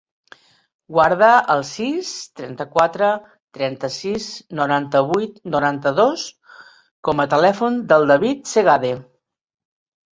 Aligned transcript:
Guarda 0.95 1.27
el 1.55 1.61
sis, 1.71 2.09
trenta-quatre, 2.39 3.11
trenta-sis, 3.59 4.31
noranta-vuit, 4.63 5.39
noranta-dos 5.57 6.27
com 7.11 7.25
a 7.25 7.31
telèfon 7.39 7.83
del 7.95 8.13
David 8.17 8.47
Segade. 8.57 8.97